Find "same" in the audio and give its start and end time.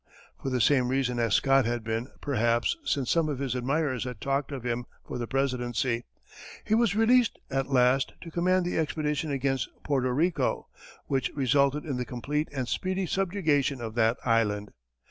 0.59-0.87